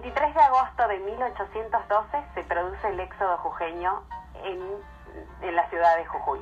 [0.00, 4.04] 23 de agosto de 1812 se produce el éxodo jujeño
[4.44, 6.40] en, la ciudad de Jujuy.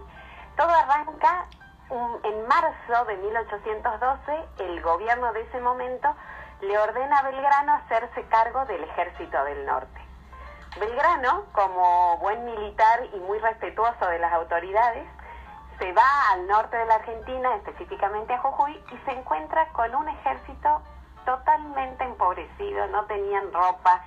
[0.59, 1.47] Todo arranca
[2.23, 6.15] en marzo de 1812, el gobierno de ese momento
[6.61, 10.01] le ordena a Belgrano hacerse cargo del ejército del norte.
[10.79, 15.09] Belgrano, como buen militar y muy respetuoso de las autoridades,
[15.79, 20.09] se va al norte de la Argentina, específicamente a Jujuy, y se encuentra con un
[20.11, 20.83] ejército
[21.27, 24.03] totalmente empobrecido, no tenían ropa.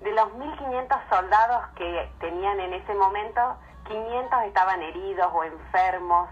[0.00, 3.56] De los 1.500 soldados que tenían en ese momento,
[3.88, 6.30] 500 estaban heridos o enfermos,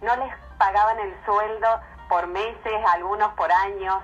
[0.00, 3.96] no les pagaban el sueldo por meses, algunos por años.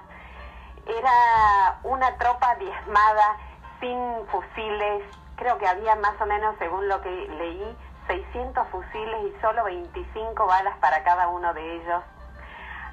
[0.87, 3.37] Era una tropa diezmada,
[3.79, 5.05] sin fusiles,
[5.37, 7.77] creo que había más o menos, según lo que leí,
[8.09, 12.03] 600 fusiles y solo 25 balas para cada uno de ellos.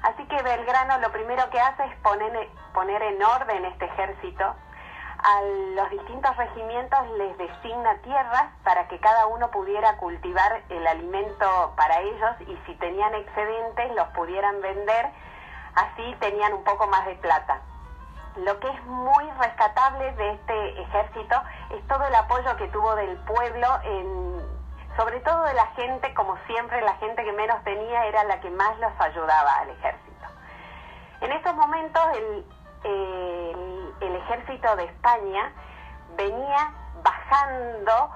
[0.06, 4.54] Así que Belgrano lo primero que hace es poner, poner en orden este ejército.
[5.18, 5.40] A
[5.74, 12.00] los distintos regimientos les designa tierras para que cada uno pudiera cultivar el alimento para
[12.02, 15.10] ellos y si tenían excedentes los pudieran vender,
[15.74, 17.60] así tenían un poco más de plata.
[18.36, 23.16] Lo que es muy rescatable de este ejército es todo el apoyo que tuvo del
[23.24, 24.55] pueblo, en,
[24.96, 28.50] sobre todo de la gente, como siempre, la gente que menos tenía era la que
[28.50, 30.26] más los ayudaba al ejército.
[31.20, 32.44] En estos momentos el,
[34.00, 35.52] el, ejército de España
[36.16, 36.72] venía
[37.02, 38.10] bajando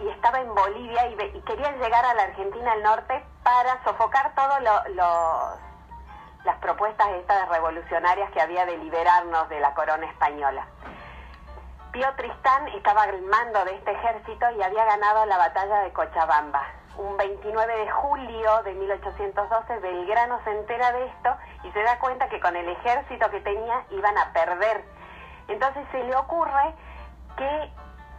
[0.00, 4.60] y estaba en Bolivia y, querían llegar a la Argentina al norte para sofocar todos
[4.94, 5.66] los
[6.44, 10.64] las propuestas estas revolucionarias que había de liberarnos de la corona española.
[11.96, 16.62] Pío Tristán estaba al mando de este ejército y había ganado la batalla de Cochabamba.
[16.98, 22.28] Un 29 de julio de 1812 Belgrano se entera de esto y se da cuenta
[22.28, 24.84] que con el ejército que tenía iban a perder.
[25.48, 26.74] Entonces se le ocurre
[27.38, 27.72] que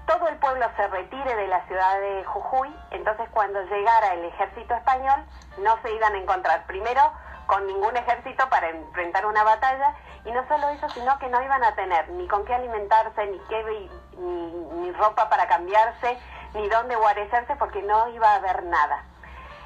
[0.08, 4.74] todo el pueblo se retire de la ciudad de Jujuy, entonces cuando llegara el ejército
[4.74, 5.24] español
[5.60, 7.14] no se iban a encontrar primero
[7.48, 11.64] con ningún ejército para enfrentar una batalla y no solo eso, sino que no iban
[11.64, 16.18] a tener ni con qué alimentarse, ni, qué, ni, ropa para cambiarse,
[16.54, 19.04] ni dónde guarecerse porque no iba a haber nada.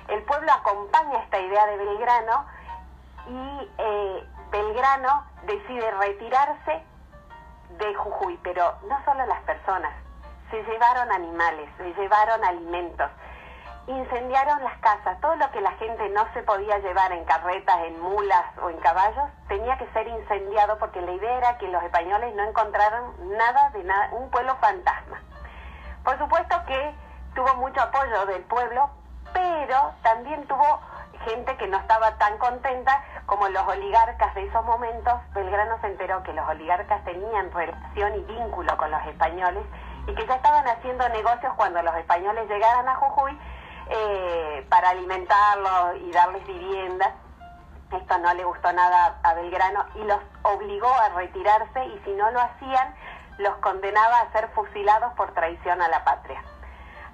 [0.07, 2.45] El pueblo acompaña esta idea de Belgrano
[3.27, 6.83] y eh, Belgrano decide retirarse
[7.77, 9.93] de Jujuy, pero no solo las personas,
[10.51, 13.09] se llevaron animales, se llevaron alimentos,
[13.87, 15.19] incendiaron las casas.
[15.21, 18.77] Todo lo que la gente no se podía llevar en carretas, en mulas o en
[18.77, 23.69] caballos, tenía que ser incendiado porque la idea era que los españoles no encontraran nada
[23.71, 25.21] de nada, un pueblo fantasma.
[26.03, 26.95] Por supuesto que
[27.35, 28.89] tuvo mucho apoyo del pueblo,
[29.33, 30.81] pero también tuvo
[31.25, 35.13] gente que no estaba tan contenta como los oligarcas de esos momentos.
[35.33, 39.63] Belgrano se enteró que los oligarcas tenían relación y vínculo con los españoles
[40.07, 43.37] y que ya estaban haciendo negocios cuando los españoles llegaran a Jujuy
[43.93, 47.13] eh, para alimentarlos y darles viviendas.
[47.91, 52.31] Esto no le gustó nada a Belgrano y los obligó a retirarse y si no
[52.31, 52.95] lo hacían,
[53.37, 56.41] los condenaba a ser fusilados por traición a la patria.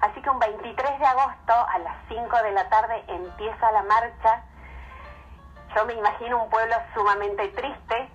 [0.00, 4.44] Así que un 23 de agosto a las 5 de la tarde empieza la marcha.
[5.74, 8.08] Yo me imagino un pueblo sumamente triste.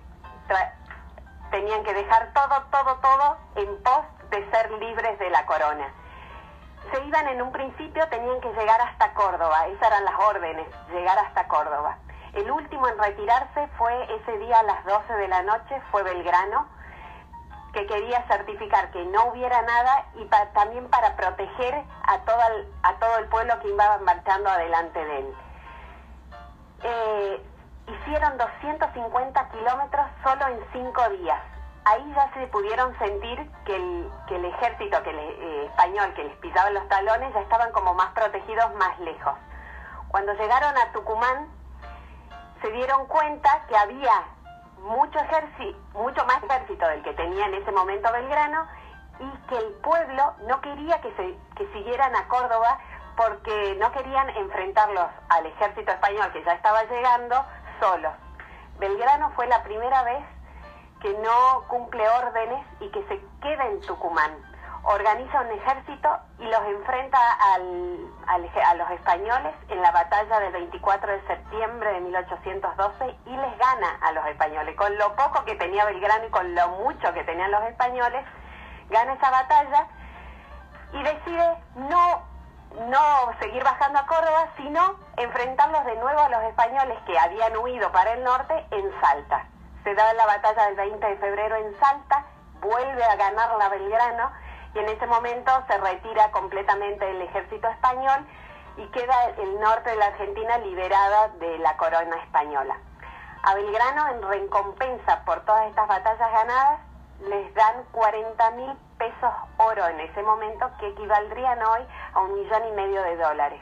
[1.50, 5.92] Tenían que dejar todo, todo, todo en pos de ser libres de la corona
[6.92, 11.18] se iban en un principio, tenían que llegar hasta Córdoba, esas eran las órdenes, llegar
[11.18, 11.98] hasta Córdoba.
[12.32, 16.66] El último en retirarse fue ese día a las 12 de la noche, fue Belgrano,
[17.72, 23.58] que quería certificar que no hubiera nada y también para proteger a todo, el, pueblo
[23.60, 25.34] que iba marchando adelante de él.
[26.82, 27.46] Eh,
[27.88, 31.40] hicieron 250 kilómetros solo en cinco días
[31.84, 36.70] ahí ya se pudieron sentir que el, el ejército que eh, español que les pisaba
[36.70, 39.34] los talones ya estaban como más protegidos más lejos.
[40.08, 41.48] Cuando llegaron a Tucumán
[42.62, 44.24] se dieron cuenta que había
[44.78, 48.66] mucho ejército, mucho más ejército del que tenía en ese momento Belgrano
[49.18, 51.12] y que el pueblo no quería que,
[51.56, 52.78] que siguieran a Córdoba
[53.16, 57.44] porque no querían enfrentarlos al ejército español que ya estaba llegando
[57.80, 58.12] solos.
[58.78, 60.24] Belgrano fue la primera vez
[61.04, 64.32] que no cumple órdenes y que se queda en Tucumán.
[64.84, 66.08] Organiza un ejército
[66.38, 73.16] y los enfrenta a los españoles en la batalla del 24 de septiembre de 1812
[73.26, 74.74] y les gana a los españoles.
[74.76, 78.24] Con lo poco que tenía Belgrano y con lo mucho que tenían los españoles,
[78.88, 79.86] gana esa batalla
[80.94, 82.22] y decide no,
[82.88, 87.92] no seguir bajando a Córdoba, sino enfrentarlos de nuevo a los españoles que habían huido
[87.92, 89.48] para el norte en Salta
[89.84, 92.24] se da la batalla del 20 de febrero en Salta,
[92.60, 94.32] vuelve a ganar la Belgrano
[94.74, 98.26] y en ese momento se retira completamente el ejército español
[98.76, 102.76] y queda el norte de la Argentina liberada de la corona española.
[103.42, 106.80] A Belgrano, en recompensa por todas estas batallas ganadas,
[107.28, 112.68] les dan 40 mil pesos oro en ese momento, que equivaldrían hoy a un millón
[112.68, 113.60] y medio de dólares.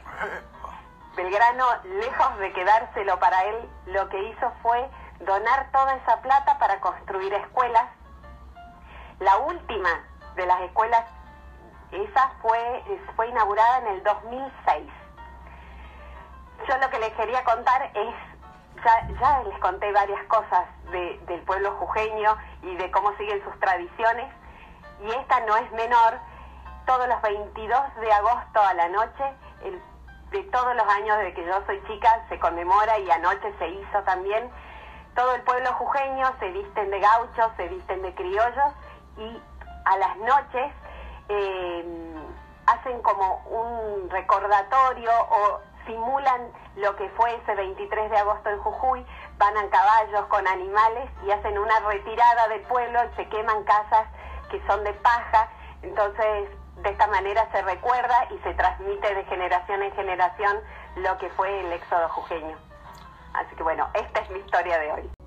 [1.16, 4.88] Belgrano, lejos de quedárselo para él, lo que hizo fue
[5.24, 7.84] donar toda esa plata para construir escuelas.
[9.20, 10.04] La última
[10.36, 11.04] de las escuelas,
[11.90, 14.90] esa fue, fue inaugurada en el 2006.
[16.68, 18.14] Yo lo que les quería contar es,
[18.84, 24.30] ya, ya les conté varias cosas del pueblo jujeño y de cómo siguen sus tradiciones,
[25.00, 26.18] y esta no es menor.
[26.86, 29.24] Todos los 22 de agosto a la noche,
[29.64, 29.80] el,
[30.32, 34.02] de todos los años desde que yo soy chica, se conmemora y anoche se hizo
[34.02, 34.50] también
[35.14, 38.72] todo el pueblo jujeño se visten de gauchos, se visten de criollos
[39.16, 39.42] y
[39.84, 40.72] a las noches
[41.28, 42.14] eh,
[42.66, 49.04] hacen como un recordatorio o simulan lo que fue ese 23 de agosto en Jujuy,
[49.38, 54.06] van a caballos con animales y hacen una retirada del pueblo se queman casas
[54.50, 55.48] que son de paja,
[55.82, 60.58] entonces de esta manera se recuerda y se transmite de generación en generación
[60.96, 62.71] lo que fue el éxodo jujeño.
[63.34, 65.21] Así que bueno, esta es mi historia de hoy.